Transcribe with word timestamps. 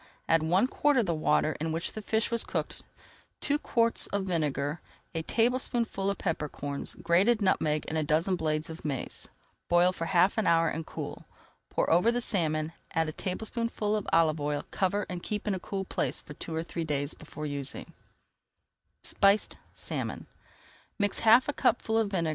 Add 0.27 0.41
one 0.41 0.65
quart 0.65 0.97
of 0.97 1.05
the 1.05 1.13
water 1.13 1.55
in 1.59 1.71
which 1.71 1.93
the 1.93 2.01
fish 2.01 2.31
was 2.31 2.43
cooked, 2.43 2.81
two 3.39 3.59
quarts 3.59 4.07
of 4.07 4.23
vinegar, 4.23 4.81
a 5.13 5.21
tablespoonful 5.21 6.09
of 6.09 6.17
pepper 6.17 6.49
corns, 6.49 6.95
grated 7.03 7.39
nutmeg 7.39 7.85
and 7.87 7.99
a 7.99 8.03
dozen 8.03 8.35
blades 8.35 8.67
of 8.67 8.83
mace. 8.83 9.27
Boil 9.69 9.91
for 9.91 10.05
half 10.05 10.39
an 10.39 10.47
hour 10.47 10.67
and 10.69 10.87
cool. 10.87 11.25
Pour 11.69 11.87
over 11.91 12.11
the 12.11 12.19
salmon, 12.19 12.73
add 12.95 13.09
a 13.09 13.13
tablespoonful 13.13 13.95
of 13.95 14.07
olive 14.11 14.41
oil, 14.41 14.65
cover, 14.71 15.05
and 15.07 15.21
keep 15.21 15.47
in 15.47 15.53
a 15.53 15.59
cool 15.59 15.85
place 15.85 16.19
for 16.19 16.33
two 16.33 16.55
or 16.55 16.63
three 16.63 16.83
days 16.83 17.13
before 17.13 17.45
using. 17.45 17.93